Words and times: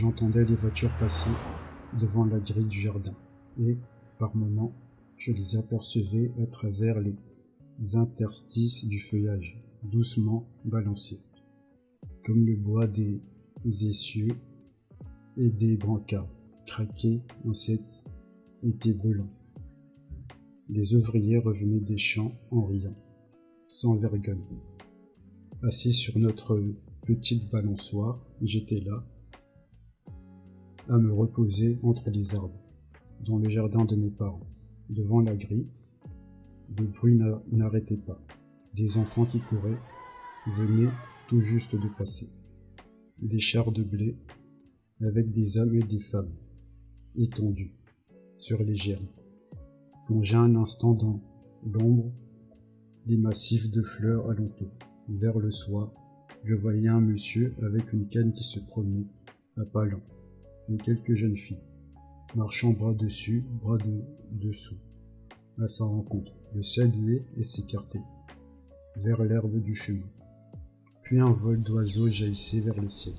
J'entendais 0.00 0.46
les 0.46 0.54
voitures 0.54 0.96
passer 0.96 1.28
devant 1.92 2.24
la 2.24 2.40
grille 2.40 2.64
du 2.64 2.80
jardin, 2.80 3.14
et, 3.58 3.76
par 4.18 4.34
moments, 4.34 4.72
je 5.18 5.30
les 5.30 5.56
apercevais 5.56 6.32
à 6.42 6.46
travers 6.46 6.98
les 7.00 7.16
interstices 7.96 8.86
du 8.86 8.98
feuillage, 8.98 9.62
doucement 9.82 10.48
balancés, 10.64 11.20
comme 12.24 12.46
le 12.46 12.56
bois 12.56 12.86
des 12.86 13.20
essieux 13.66 14.34
et 15.36 15.50
des 15.50 15.76
brancards, 15.76 16.32
craqués 16.64 17.20
en 17.44 17.52
cet 17.52 18.04
été 18.62 18.94
brûlant. 18.94 19.28
Des 20.70 20.94
ouvriers 20.94 21.36
revenaient 21.36 21.78
des 21.78 21.98
champs 21.98 22.32
en 22.50 22.64
riant, 22.64 22.96
sans 23.66 23.96
vergogne. 23.96 24.62
Assis 25.62 25.92
sur 25.92 26.18
notre 26.18 26.58
petite 27.04 27.50
balançoire, 27.50 28.26
j'étais 28.40 28.80
là, 28.80 29.04
à 30.90 30.98
me 30.98 31.12
reposer 31.12 31.78
entre 31.84 32.10
les 32.10 32.34
arbres, 32.34 32.60
dans 33.24 33.38
le 33.38 33.48
jardin 33.48 33.84
de 33.84 33.94
mes 33.94 34.10
parents, 34.10 34.48
devant 34.88 35.20
la 35.20 35.36
grille. 35.36 35.68
Le 36.76 36.84
bruit 36.88 37.16
n'arrêtait 37.52 37.96
pas. 37.96 38.20
Des 38.74 38.98
enfants 38.98 39.24
qui 39.24 39.38
couraient 39.38 39.78
venaient 40.48 40.90
tout 41.28 41.40
juste 41.40 41.76
de 41.76 41.86
passer. 41.96 42.28
Des 43.22 43.38
chars 43.38 43.70
de 43.70 43.84
blé 43.84 44.16
avec 45.00 45.30
des 45.30 45.58
hommes 45.58 45.76
et 45.76 45.82
des 45.84 46.00
femmes 46.00 46.34
étendus 47.14 47.72
sur 48.38 48.60
les 48.60 48.74
germes. 48.74 49.08
Plongé 50.06 50.34
un 50.34 50.56
instant 50.56 50.94
dans 50.94 51.20
l'ombre, 51.64 52.10
les 53.06 53.16
massifs 53.16 53.70
de 53.70 53.82
fleurs 53.82 54.28
alentour. 54.28 54.72
Vers 55.08 55.38
le 55.38 55.52
soir, 55.52 55.92
je 56.42 56.56
voyais 56.56 56.88
un 56.88 57.00
monsieur 57.00 57.54
avec 57.62 57.92
une 57.92 58.08
canne 58.08 58.32
qui 58.32 58.42
se 58.42 58.58
promenait 58.58 59.06
à 59.56 59.64
pas 59.64 59.84
lents 59.84 60.02
et 60.70 60.76
quelques 60.76 61.14
jeunes 61.14 61.36
filles, 61.36 61.62
marchant 62.34 62.70
bras 62.70 62.94
dessus, 62.94 63.44
bras 63.62 63.78
de 63.78 64.02
dessous, 64.32 64.78
à 65.60 65.66
sa 65.66 65.84
rencontre, 65.84 66.32
le 66.54 66.62
saluer 66.62 67.24
et 67.36 67.44
s'écarter, 67.44 68.00
vers 68.96 69.22
l'herbe 69.24 69.60
du 69.62 69.74
chemin. 69.74 70.08
Puis 71.02 71.18
un 71.18 71.30
vol 71.30 71.62
d'oiseaux 71.62 72.08
jaillissait 72.08 72.60
vers 72.60 72.80
le 72.80 72.88
ciel. 72.88 73.14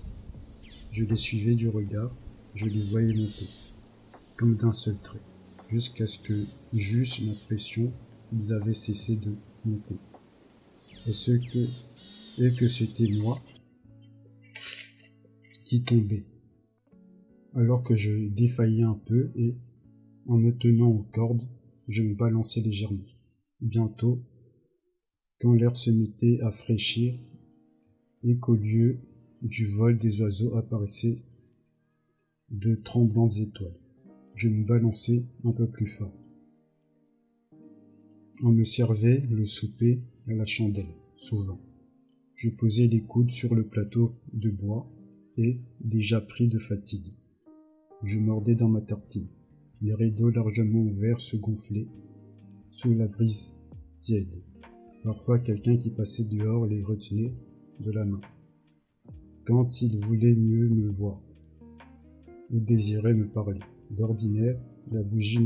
Je 0.91 1.05
les 1.05 1.17
suivais 1.17 1.55
du 1.55 1.67
regard, 1.67 2.15
je 2.55 2.67
les 2.67 2.83
voyais 2.83 3.13
monter, 3.13 3.49
comme 4.37 4.55
d'un 4.55 4.73
seul 4.73 4.97
trait, 4.97 5.21
jusqu'à 5.69 6.07
ce 6.07 6.19
que 6.19 6.45
j'eusse 6.73 7.19
l'impression 7.21 7.91
qu'ils 8.27 8.53
avaient 8.53 8.73
cessé 8.73 9.15
de 9.17 9.35
monter. 9.65 9.95
Et 11.07 11.13
ce 11.13 11.31
que, 11.31 11.67
et 12.41 12.53
que 12.53 12.67
c'était 12.67 13.09
moi 13.09 13.41
qui 15.63 15.83
tombais, 15.83 16.25
alors 17.53 17.83
que 17.83 17.95
je 17.95 18.27
défaillais 18.29 18.83
un 18.83 18.99
peu 19.05 19.31
et, 19.35 19.55
en 20.27 20.37
me 20.37 20.51
tenant 20.51 20.89
aux 20.89 21.05
cordes, 21.11 21.47
je 21.87 22.03
me 22.03 22.15
balançais 22.15 22.61
légèrement. 22.61 23.05
Bientôt, 23.59 24.21
quand 25.39 25.53
l'air 25.53 25.75
se 25.75 25.91
mettait 25.91 26.39
à 26.41 26.51
fraîchir 26.51 27.15
et 28.23 28.37
qu'au 28.37 28.55
lieu 28.55 28.99
du 29.41 29.65
vol 29.65 29.97
des 29.97 30.21
oiseaux 30.21 30.55
apparaissaient 30.55 31.17
de 32.49 32.75
tremblantes 32.75 33.37
étoiles, 33.37 33.79
je 34.35 34.49
me 34.49 34.63
balançais 34.65 35.23
un 35.43 35.51
peu 35.51 35.67
plus 35.67 35.87
fort. 35.87 36.13
On 38.43 38.51
me 38.51 38.63
servait 38.63 39.21
le 39.29 39.43
souper 39.43 40.01
à 40.27 40.33
la 40.33 40.45
chandelle, 40.45 40.93
souvent. 41.15 41.59
Je 42.35 42.49
posais 42.49 42.87
les 42.87 43.01
coudes 43.01 43.31
sur 43.31 43.53
le 43.53 43.67
plateau 43.67 44.15
de 44.33 44.49
bois 44.49 44.89
et, 45.37 45.59
déjà 45.79 46.21
pris 46.21 46.47
de 46.47 46.57
fatigue, 46.57 47.13
je 48.03 48.19
mordais 48.19 48.55
dans 48.55 48.69
ma 48.69 48.81
tartine. 48.81 49.27
Les 49.81 49.93
rideaux 49.93 50.29
largement 50.29 50.81
ouverts 50.81 51.21
se 51.21 51.37
gonflaient 51.37 51.87
sous 52.69 52.93
la 52.93 53.07
brise 53.07 53.55
tiède. 53.99 54.43
Parfois 55.03 55.39
quelqu'un 55.39 55.77
qui 55.77 55.89
passait 55.89 56.25
dehors 56.25 56.65
les 56.65 56.83
retenait 56.83 57.33
de 57.79 57.91
la 57.91 58.05
main. 58.05 58.21
Quand 59.45 59.81
il 59.81 59.97
voulait 59.97 60.35
mieux 60.35 60.69
me 60.69 60.89
voir 60.89 61.21
ou 62.51 62.59
désirait 62.59 63.13
me 63.13 63.27
parler. 63.27 63.59
D'ordinaire, 63.91 64.59
la 64.91 65.03
bougie 65.03 65.39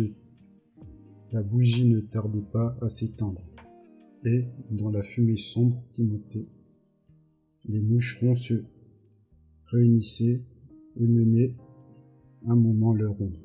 ne, 1.85 1.99
tardait 2.01 2.41
pas 2.41 2.77
à 2.81 2.89
s'éteindre. 2.89 3.43
Et, 4.25 4.45
dans 4.71 4.89
la 4.89 5.01
fumée 5.01 5.37
sombre 5.37 5.83
qui 5.91 6.03
montait, 6.03 6.47
les 7.65 7.79
moucherons 7.79 8.35
se 8.35 8.63
réunissaient 9.67 10.41
et 10.97 11.07
menaient 11.07 11.55
un 12.47 12.55
moment 12.55 12.93
leur 12.93 13.19
ombre. 13.21 13.39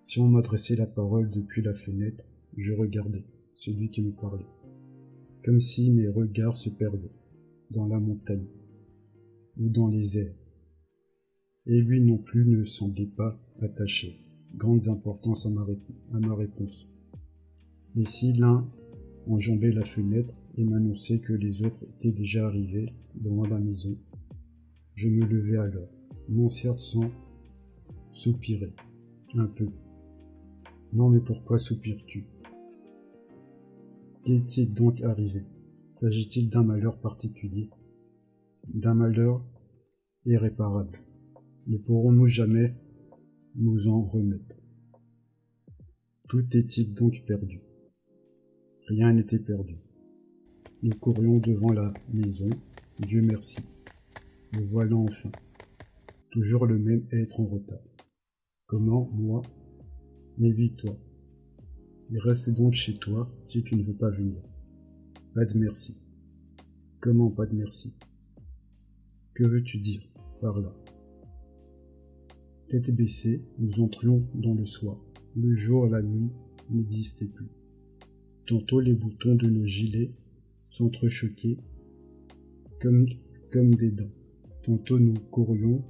Si 0.00 0.20
on 0.20 0.28
m'adressait 0.28 0.76
la 0.76 0.86
parole 0.86 1.30
depuis 1.30 1.62
la 1.62 1.74
fenêtre, 1.74 2.24
je 2.56 2.72
regardais 2.72 3.24
celui 3.54 3.90
qui 3.90 4.02
me 4.02 4.12
parlait, 4.12 4.46
comme 5.44 5.60
si 5.60 5.90
mes 5.92 6.08
regards 6.08 6.56
se 6.56 6.68
perdaient 6.70 7.14
dans 7.70 7.86
la 7.86 8.00
montagne 8.00 8.46
ou 9.56 9.68
dans 9.68 9.88
les 9.88 10.18
airs. 10.18 10.34
Et 11.66 11.80
lui 11.80 12.00
non 12.00 12.18
plus 12.18 12.44
ne 12.46 12.64
semblait 12.64 13.06
pas 13.06 13.38
attacher 13.60 14.16
grande 14.56 14.88
importance 14.88 15.46
à 15.46 15.50
ma, 15.50 15.66
à 16.12 16.18
ma 16.18 16.34
réponse. 16.34 16.88
Mais 17.94 18.04
si 18.04 18.32
l'un 18.32 18.68
enjambait 19.26 19.72
la 19.72 19.84
fenêtre 19.84 20.34
et 20.56 20.64
m'annonçait 20.64 21.20
que 21.20 21.32
les 21.32 21.62
autres 21.62 21.84
étaient 21.84 22.12
déjà 22.12 22.46
arrivés 22.46 22.92
devant 23.14 23.46
la 23.46 23.58
maison, 23.58 23.96
je 24.94 25.08
me 25.08 25.24
levais 25.24 25.56
alors, 25.56 25.88
non 26.28 26.48
certes 26.48 26.80
sans 26.80 27.10
soupirer 28.14 28.72
un 29.34 29.46
peu. 29.46 29.68
Non 30.92 31.10
mais 31.10 31.20
pourquoi 31.20 31.58
soupires-tu? 31.58 32.26
Qu'est-il 34.24 34.72
donc 34.72 35.02
arrivé? 35.02 35.42
S'agit-il 35.88 36.48
d'un 36.48 36.62
malheur 36.62 37.00
particulier? 37.00 37.70
D'un 38.72 38.94
malheur 38.94 39.44
irréparable 40.24 40.98
Ne 41.66 41.76
pourrons-nous 41.76 42.28
jamais 42.28 42.74
nous 43.56 43.88
en 43.88 44.02
remettre? 44.02 44.56
Tout 46.28 46.44
est-il 46.56 46.94
donc 46.94 47.24
perdu? 47.26 47.60
Rien 48.88 49.12
n'était 49.12 49.38
perdu. 49.40 49.76
Nous 50.82 50.94
courions 50.94 51.38
devant 51.38 51.72
la 51.72 51.92
maison, 52.12 52.50
Dieu 53.00 53.22
merci. 53.22 53.60
Nous 54.52 54.64
voilà 54.70 54.96
enfin. 54.96 55.32
Toujours 56.30 56.66
le 56.66 56.78
même 56.78 57.06
être 57.12 57.40
en 57.40 57.46
retard. 57.46 57.82
Comment, 58.66 59.10
moi 59.12 59.42
Mais 60.38 60.50
oui, 60.54 60.74
toi. 60.76 60.98
Et 62.10 62.18
reste 62.18 62.54
donc 62.54 62.72
chez 62.72 62.94
toi 62.94 63.30
si 63.42 63.62
tu 63.62 63.76
ne 63.76 63.82
veux 63.82 63.98
pas 63.98 64.10
venir. 64.10 64.40
Pas 65.34 65.44
de 65.44 65.58
merci. 65.58 65.98
Comment 67.00 67.30
pas 67.30 67.44
de 67.44 67.54
merci? 67.54 67.92
Que 69.34 69.44
veux-tu 69.44 69.78
dire 69.80 70.00
par 70.40 70.58
là? 70.60 70.74
Tête 72.68 72.96
baissée, 72.96 73.42
nous 73.58 73.82
entrions 73.82 74.26
dans 74.34 74.54
le 74.54 74.64
soir. 74.64 74.96
Le 75.36 75.52
jour 75.52 75.86
et 75.86 75.90
la 75.90 76.02
nuit 76.02 76.30
n'existaient 76.70 77.28
plus. 77.28 77.50
Tantôt 78.46 78.80
les 78.80 78.94
boutons 78.94 79.34
de 79.34 79.50
nos 79.50 79.66
gilets 79.66 80.14
s'entrechoquaient 80.64 81.58
comme, 82.80 83.06
comme 83.52 83.74
des 83.74 83.92
dents. 83.92 84.12
Tantôt 84.62 84.98
nous 84.98 85.14
courions 85.30 85.84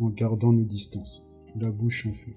en 0.00 0.10
gardant 0.10 0.52
nos 0.52 0.64
distances 0.64 1.25
la 1.60 1.70
bouche 1.70 2.06
en 2.06 2.12
feu, 2.12 2.32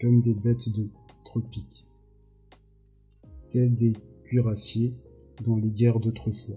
comme 0.00 0.20
des 0.20 0.34
bêtes 0.34 0.70
de 0.70 0.88
tropique, 1.24 1.86
tels 3.50 3.74
des 3.74 3.92
cuirassiers 4.24 4.94
dans 5.44 5.56
les 5.56 5.70
guerres 5.70 6.00
d'autrefois, 6.00 6.56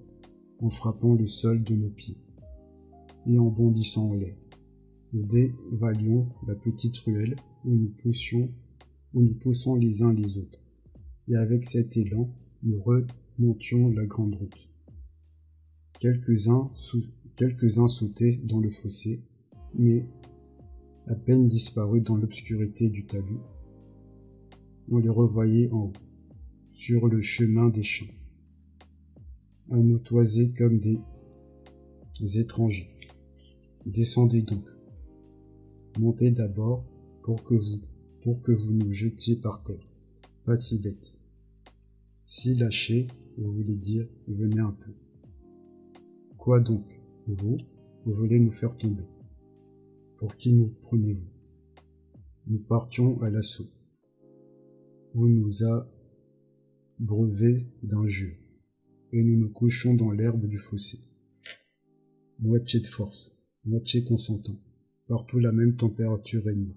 en 0.61 0.69
frappant 0.69 1.13
le 1.13 1.27
sol 1.27 1.63
de 1.63 1.75
nos 1.75 1.89
pieds 1.89 2.17
et 3.27 3.37
en 3.37 3.49
bondissant 3.49 4.11
en 4.11 4.13
l'air. 4.13 4.35
Nous 5.11 5.25
dévalions 5.25 6.29
la 6.47 6.55
petite 6.55 6.97
ruelle 6.99 7.35
où 7.65 7.71
nous 7.71 7.89
poussions, 7.89 8.47
où 9.13 9.21
nous 9.21 9.33
poussons 9.33 9.75
les 9.75 10.01
uns 10.01 10.13
les 10.13 10.37
autres, 10.37 10.61
et 11.27 11.35
avec 11.35 11.65
cet 11.65 11.97
élan, 11.97 12.29
nous 12.63 12.81
remontions 12.81 13.89
la 13.89 14.05
grande 14.05 14.35
route. 14.35 14.69
Quelques-uns 15.99 16.69
sautaient 16.73 18.37
dans 18.43 18.59
le 18.59 18.69
fossé, 18.69 19.19
mais 19.73 20.05
à 21.09 21.15
peine 21.15 21.47
disparus 21.47 22.03
dans 22.03 22.17
l'obscurité 22.17 22.87
du 22.87 23.07
talus, 23.07 23.39
on 24.91 24.99
les 24.99 25.09
revoyait 25.09 25.71
en 25.71 25.85
haut, 25.85 25.93
sur 26.67 27.07
le 27.07 27.19
chemin 27.19 27.69
des 27.69 27.81
champs, 27.81 28.13
à 29.71 29.77
nous 29.77 29.97
toiser 29.97 30.51
comme 30.51 30.79
des, 30.79 30.99
étrangers. 32.37 32.89
Descendez 33.87 34.43
donc, 34.43 34.63
montez 35.97 36.29
d'abord 36.29 36.85
pour 37.23 37.43
que 37.43 37.55
vous, 37.55 37.81
pour 38.21 38.41
que 38.41 38.51
vous 38.51 38.73
nous 38.73 38.93
jetiez 38.93 39.35
par 39.35 39.63
terre, 39.63 39.87
pas 40.45 40.55
si 40.55 40.77
bête. 40.77 41.17
Si 42.25 42.53
lâché, 42.53 43.07
vous 43.35 43.51
voulez 43.51 43.77
dire, 43.77 44.07
venez 44.27 44.59
un 44.59 44.75
peu. 44.79 44.91
Quoi 46.37 46.59
donc, 46.59 46.85
vous, 47.25 47.57
vous 48.05 48.13
voulez 48.13 48.39
nous 48.39 48.51
faire 48.51 48.77
tomber? 48.77 49.05
Pour 50.19 50.35
qui 50.35 50.51
nous 50.51 50.67
prenez-vous? 50.81 51.29
Nous 52.47 52.59
partions 52.59 53.21
à 53.21 53.29
l'assaut. 53.29 53.69
On 55.15 55.25
nous 55.25 55.63
a 55.63 55.89
brevet 56.99 57.65
d'injures, 57.83 58.35
et 59.13 59.23
nous 59.23 59.37
nous 59.37 59.49
couchons 59.49 59.95
dans 59.95 60.11
l'herbe 60.11 60.45
du 60.45 60.57
fossé. 60.57 60.99
Moitié 62.39 62.81
de 62.81 62.87
force, 62.87 63.33
moitié 63.63 64.03
consentant, 64.03 64.59
partout 65.07 65.39
la 65.39 65.53
même 65.53 65.77
température 65.77 66.43
régnait. 66.43 66.75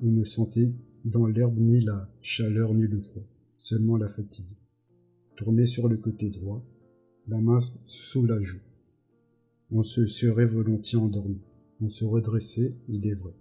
On 0.00 0.10
ne 0.10 0.24
sentait 0.24 0.72
dans 1.04 1.26
l'herbe 1.26 1.58
ni 1.58 1.80
la 1.80 2.10
chaleur 2.22 2.72
ni 2.72 2.86
le 2.86 3.00
froid, 3.00 3.28
seulement 3.58 3.98
la 3.98 4.08
fatigue. 4.08 4.56
Tourné 5.36 5.66
sur 5.66 5.88
le 5.88 5.98
côté 5.98 6.30
droit, 6.30 6.64
la 7.28 7.42
main 7.42 7.60
sous 7.60 8.24
la 8.24 8.40
joue. 8.40 8.62
On 9.70 9.82
se 9.82 10.06
serait 10.06 10.46
volontiers 10.46 10.98
endormi. 10.98 11.42
On 11.84 11.88
se 11.88 12.06
redressait, 12.06 12.72
il 12.88 13.06
est 13.06 13.12
vrai, 13.12 13.34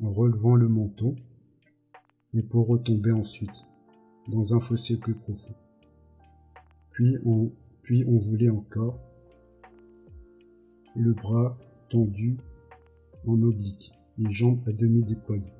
en 0.00 0.10
relevant 0.10 0.54
le 0.54 0.68
menton, 0.68 1.16
mais 2.32 2.42
pour 2.42 2.66
retomber 2.66 3.12
ensuite, 3.12 3.66
dans 4.26 4.54
un 4.54 4.58
fossé 4.58 4.98
plus 4.98 5.12
profond. 5.12 5.52
Puis 6.92 7.18
on, 7.26 7.52
puis 7.82 8.06
on 8.06 8.16
voulait 8.16 8.48
encore, 8.48 8.98
le 10.94 11.12
bras 11.12 11.58
tendu 11.90 12.38
en 13.26 13.42
oblique, 13.42 13.92
les 14.16 14.30
jambes 14.30 14.66
à 14.66 14.72
demi 14.72 15.04
déployées, 15.04 15.52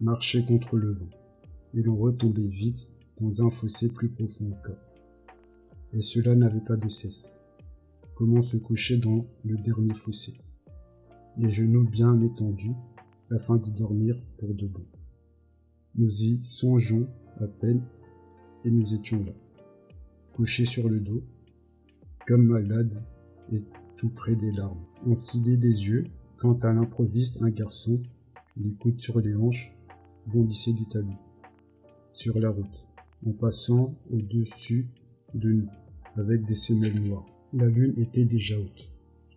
marcher 0.00 0.44
contre 0.44 0.76
le 0.76 0.92
vent, 0.92 1.10
et 1.74 1.82
l'on 1.82 1.96
retombait 1.96 2.46
vite 2.46 2.92
dans 3.20 3.44
un 3.44 3.50
fossé 3.50 3.88
plus 3.88 4.08
profond 4.08 4.52
encore. 4.52 4.78
Et 5.94 6.00
cela 6.00 6.36
n'avait 6.36 6.60
pas 6.60 6.76
de 6.76 6.88
cesse. 6.88 7.28
Comment 8.14 8.40
se 8.40 8.56
coucher 8.56 8.98
dans 8.98 9.26
le 9.44 9.56
dernier 9.56 9.94
fossé 9.94 10.34
Les 11.36 11.50
genoux 11.50 11.88
bien 11.88 12.20
étendus, 12.20 12.74
afin 13.30 13.56
d'y 13.56 13.70
dormir 13.70 14.20
pour 14.38 14.54
de 14.54 14.66
bon. 14.66 14.84
Nous 15.94 16.24
y 16.24 16.42
songeons 16.42 17.08
à 17.40 17.46
peine, 17.46 17.82
et 18.64 18.70
nous 18.70 18.94
étions 18.94 19.24
là, 19.24 19.32
couchés 20.34 20.64
sur 20.64 20.88
le 20.88 21.00
dos, 21.00 21.22
comme 22.26 22.46
malades 22.46 23.02
et 23.52 23.64
tout 23.96 24.10
près 24.10 24.34
des 24.34 24.52
larmes. 24.52 24.84
On 25.06 25.14
scillait 25.14 25.56
des 25.56 25.88
yeux 25.88 26.04
quand 26.36 26.64
à 26.64 26.72
l'improviste 26.72 27.40
un 27.42 27.50
garçon, 27.50 28.02
les 28.56 28.72
coudes 28.72 29.00
sur 29.00 29.20
les 29.20 29.36
hanches, 29.36 29.74
bondissait 30.26 30.72
du 30.72 30.86
talus, 30.86 31.16
sur 32.10 32.38
la 32.38 32.50
route, 32.50 32.86
en 33.26 33.32
passant 33.32 33.94
au-dessus 34.10 34.88
de 35.34 35.52
nous, 35.52 35.68
avec 36.16 36.44
des 36.44 36.54
semelles 36.54 37.00
noires. 37.00 37.26
La 37.52 37.68
lune 37.68 37.94
était 37.96 38.24
déjà 38.24 38.58
haute. 38.58 38.92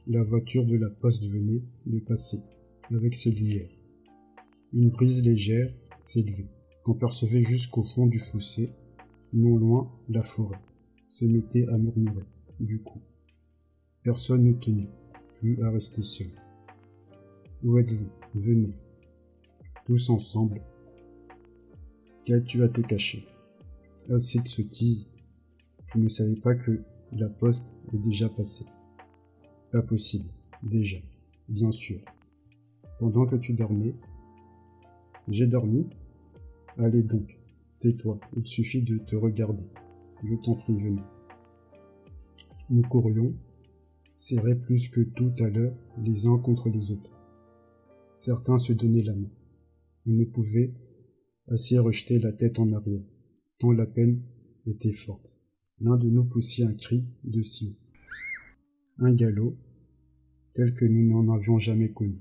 La 0.06 0.22
voiture 0.22 0.66
de 0.66 0.76
la 0.76 0.90
poste 0.90 1.24
venait 1.24 1.64
de 1.86 2.00
passer, 2.00 2.42
avec 2.92 3.16
ses 3.16 3.32
lumières. 3.32 3.70
Une 4.74 4.90
brise 4.90 5.24
légère 5.24 5.74
s'élevait 5.98 6.50
qu'on 6.84 6.94
percevait 6.94 7.42
jusqu'au 7.42 7.84
fond 7.84 8.06
du 8.06 8.20
fossé, 8.20 8.74
non 9.32 9.56
loin 9.56 9.90
la 10.10 10.22
forêt, 10.22 10.60
se 11.08 11.24
mettait 11.24 11.66
à 11.70 11.78
murmurer, 11.78 12.26
du 12.60 12.82
coup. 12.82 13.00
Personne 14.04 14.44
ne 14.44 14.52
tenait 14.52 14.90
plus 15.40 15.64
à 15.64 15.70
rester 15.70 16.04
seul. 16.04 16.28
Où 17.64 17.78
êtes-vous? 17.78 18.12
Venez. 18.36 18.74
Tous 19.86 20.10
ensemble. 20.10 20.62
Qu'as-tu 22.26 22.62
à 22.62 22.68
te 22.68 22.82
cacher? 22.82 23.26
Assez 24.10 24.40
de 24.40 24.50
sottises. 24.50 25.08
Je 25.86 26.00
ne 26.00 26.10
savais 26.10 26.36
pas 26.36 26.56
que 26.56 26.82
la 27.14 27.30
poste 27.30 27.78
est 27.94 28.00
déjà 28.00 28.28
passée. 28.28 28.66
Pas 29.74 29.82
possible. 29.82 30.30
Déjà. 30.62 30.98
Bien 31.50 31.72
sûr. 31.72 32.00
Pendant 33.00 33.26
que 33.26 33.36
tu 33.36 33.54
dormais. 33.54 33.96
J'ai 35.28 35.48
dormi 35.48 35.88
Allez 36.78 37.02
donc, 37.02 37.40
tais-toi, 37.80 38.20
il 38.36 38.46
suffit 38.46 38.84
de 38.84 39.00
te 39.00 39.16
regarder. 39.16 39.64
Je 40.24 40.36
t'en 40.36 40.54
prie, 40.54 40.78
venez. 40.78 41.02
Nous 42.70 42.84
courions, 42.84 43.34
serrés 44.16 44.56
plus 44.56 44.90
que 44.90 45.02
tout 45.02 45.34
à 45.40 45.50
l'heure 45.50 45.76
les 45.98 46.28
uns 46.28 46.38
contre 46.38 46.70
les 46.70 46.92
autres. 46.92 47.12
Certains 48.14 48.60
se 48.60 48.74
donnaient 48.74 49.02
la 49.02 49.16
main. 49.16 49.32
On 50.06 50.12
ne 50.12 50.26
pouvait 50.26 50.72
assez 51.48 51.80
rejeter 51.80 52.20
la 52.20 52.32
tête 52.32 52.60
en 52.60 52.72
arrière, 52.74 53.04
tant 53.58 53.72
la 53.72 53.88
peine 53.88 54.22
était 54.68 54.92
forte. 54.92 55.42
L'un 55.80 55.98
de 55.98 56.10
nous 56.10 56.26
poussait 56.26 56.64
un 56.64 56.74
cri 56.74 57.06
de 57.24 57.42
si 57.42 57.76
Un 59.00 59.12
galop, 59.12 59.56
tel 60.54 60.76
que 60.76 60.86
nous 60.86 61.10
n'en 61.10 61.34
avions 61.34 61.58
jamais 61.58 61.90
connu, 61.90 62.20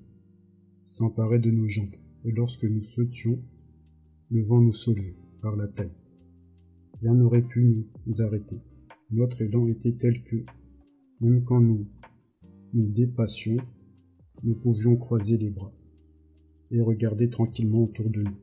s'emparait 0.86 1.38
de 1.38 1.50
nos 1.50 1.69
jambes, 1.69 1.94
et 2.24 2.32
lorsque 2.32 2.64
nous 2.64 2.82
sautions, 2.82 3.38
le 4.30 4.40
vent 4.40 4.62
nous 4.62 4.72
soulevait 4.72 5.19
par 5.42 5.54
la 5.54 5.69
taille. 5.69 5.92
Rien 7.02 7.14
n'aurait 7.14 7.46
pu 7.46 7.84
nous 8.06 8.22
arrêter. 8.22 8.58
Notre 9.10 9.42
élan 9.42 9.66
était 9.66 9.92
tel 9.92 10.24
que, 10.24 10.36
même 11.20 11.44
quand 11.44 11.60
nous 11.60 11.86
nous 12.72 12.88
dépassions, 12.88 13.58
nous 14.42 14.54
pouvions 14.54 14.96
croiser 14.96 15.36
les 15.36 15.50
bras 15.50 15.74
et 16.70 16.80
regarder 16.80 17.28
tranquillement 17.28 17.82
autour 17.82 18.08
de 18.08 18.22
nous. 18.22 18.38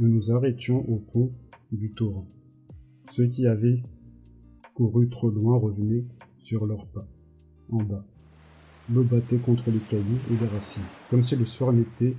Nous 0.00 0.08
nous 0.08 0.30
arrêtions 0.30 0.88
au 0.88 0.98
pont 0.98 1.32
du 1.72 1.94
torrent. 1.94 2.30
Ceux 3.10 3.26
qui 3.26 3.48
avaient 3.48 3.82
couru 4.74 5.08
trop 5.08 5.30
loin 5.30 5.58
revenaient 5.58 6.06
sur 6.46 6.64
leurs 6.64 6.86
pas, 6.86 7.08
en 7.70 7.82
bas. 7.82 8.06
L'eau 8.88 9.02
battait 9.02 9.38
contre 9.38 9.68
les 9.72 9.80
cailloux 9.80 10.20
et 10.30 10.36
les 10.40 10.46
racines, 10.46 10.84
comme 11.10 11.24
si 11.24 11.34
le 11.34 11.44
soir 11.44 11.72
n'était 11.72 12.14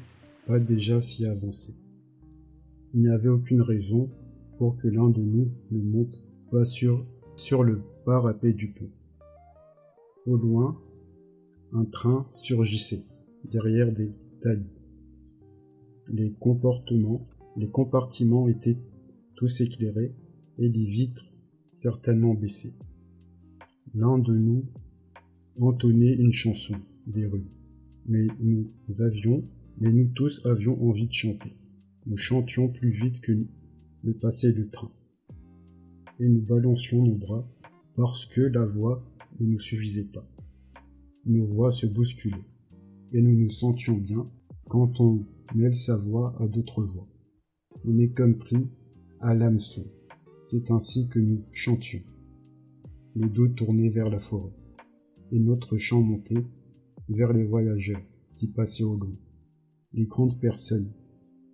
pas 0.46 0.60
déjà 0.60 1.02
si 1.02 1.26
avancé. 1.26 1.74
Il 2.94 3.04
n'y 3.04 3.08
avait 3.08 3.30
aucune 3.30 3.62
raison 3.62 4.10
pour 4.58 4.76
que 4.76 4.90
l'un 4.90 5.08
de 5.08 5.22
nous 5.22 5.50
ne 5.72 5.82
monte 5.82 6.28
pas 6.52 6.66
sur, 6.66 7.06
sur 7.38 7.64
le 7.64 7.80
parapet 8.04 8.52
du 8.52 8.74
pont. 8.74 8.90
Au 10.26 10.36
loin, 10.36 10.78
un 11.72 11.86
train 11.86 12.28
surgissait 12.34 13.04
derrière 13.50 13.94
des 13.94 14.12
talus. 14.42 14.76
Les 16.10 16.34
comportements, 16.34 17.26
les 17.56 17.70
compartiments 17.70 18.50
étaient 18.50 18.78
tous 19.36 19.62
éclairés 19.62 20.14
et 20.58 20.68
les 20.68 20.86
vitres 20.86 21.32
certainement 21.70 22.34
baissées. 22.34 22.74
L'un 23.96 24.20
de 24.20 24.34
nous 24.36 24.66
entonnait 25.60 26.14
une 26.14 26.34
chanson 26.34 26.76
des 27.08 27.26
rues, 27.26 27.50
mais 28.06 28.28
nous 28.40 28.70
avions, 29.00 29.44
mais 29.80 29.92
nous 29.92 30.10
tous 30.14 30.46
avions 30.46 30.82
envie 30.84 31.08
de 31.08 31.14
chanter. 31.14 31.54
Nous 32.06 32.18
chantions 32.18 32.70
plus 32.70 32.90
vite 32.90 33.22
que 33.22 33.32
le 34.04 34.14
passé 34.14 34.54
du 34.54 34.70
train. 34.70 34.92
Et 36.20 36.28
nous 36.28 36.42
balancions 36.42 37.06
nos 37.06 37.16
bras 37.16 37.48
parce 37.96 38.26
que 38.26 38.42
la 38.42 38.66
voix 38.66 39.04
ne 39.40 39.48
nous 39.48 39.60
suffisait 39.60 40.12
pas. 40.12 40.28
Nos 41.26 41.46
voix 41.46 41.72
se 41.72 41.86
bousculaient. 41.86 42.36
Et 43.14 43.22
nous 43.22 43.38
nous 43.38 43.50
sentions 43.50 43.98
bien 43.98 44.30
quand 44.70 45.00
on 45.00 45.26
mêle 45.56 45.74
sa 45.74 45.96
voix 45.96 46.36
à 46.40 46.48
d'autres 46.48 46.84
voix. 46.84 47.08
On 47.86 47.98
est 48.00 48.10
comme 48.10 48.38
pris 48.38 48.68
à 49.22 49.34
l'hameçon. 49.34 49.86
C'est 50.44 50.72
ainsi 50.72 51.08
que 51.08 51.20
nous 51.20 51.44
chantions. 51.52 52.02
Le 53.20 53.30
dos 53.30 53.48
tourné 53.48 53.90
vers 53.90 54.12
la 54.12 54.20
forêt. 54.20 54.54
Et 55.32 55.40
notre 55.40 55.78
chant 55.78 56.04
montait 56.04 56.46
vers 57.10 57.34
les 57.34 57.46
voyageurs 57.46 58.04
qui 58.36 58.48
passaient 58.48 58.84
au 58.84 58.96
loin. 58.96 59.18
Les 59.94 60.06
grandes 60.06 60.40
personnes 60.40 60.94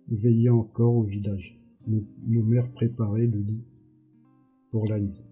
veillait 0.08 0.50
encore 0.50 0.94
au 0.94 1.02
village. 1.02 1.58
Nos, 1.86 2.42
mères 2.42 2.70
préparaient 2.70 3.26
le 3.26 3.38
lit 3.38 3.64
pour 4.70 4.86
la 4.86 5.00
nuit. 5.00 5.24